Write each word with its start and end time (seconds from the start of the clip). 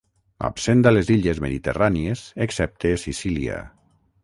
Absent 0.47 0.79
a 0.91 0.93
les 0.93 1.11
illes 1.17 1.41
mediterrànies 1.45 2.25
excepte 2.47 2.95
Sicília. 3.05 3.63